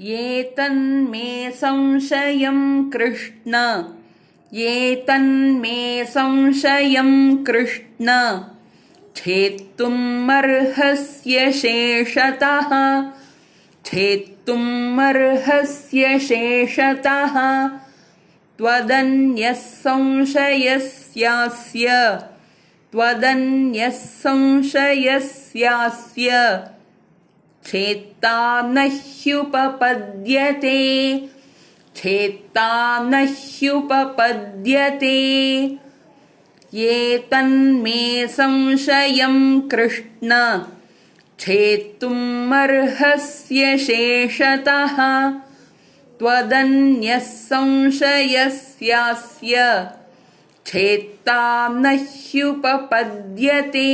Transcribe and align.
ये 0.00 0.42
तन्मे 0.42 1.50
संशयं 1.50 2.90
कृष्ण। 2.90 3.84
ये 4.52 4.94
तन्मे 4.94 6.04
संशयं 6.04 7.44
कृष्ण। 7.44 8.38
छेत्तुमर्हस्य 9.16 11.52
शेषतः। 11.52 13.02
छेत्तुमर्हस्य 13.86 16.18
शेषतः। 16.18 17.70
त्वदन्यः 18.58 19.52
संशयस्यास्य 19.52 22.18
त्वदन्यः 22.92 23.90
संशयस्यास्य 23.90 26.30
छेत्ता 27.68 28.62
न 28.62 28.78
ह्युपपद्यते 28.78 30.78
छेत्ता 31.96 33.02
न 33.02 33.14
ह्युपपद्यते 33.14 35.18
ये 36.74 37.18
तन्मे 37.18 38.26
संशयं 38.26 39.60
कृष्ण। 39.60 40.60
छेत्तुमर्हस्य 41.40 43.78
शेषतः। 43.78 45.32
त्वदन्यः 46.18 47.18
संशयस्यास्य 47.18 49.86
छेत्ता 50.66 51.68
न 51.68 51.86
ह्युपपद्यते 51.86 53.88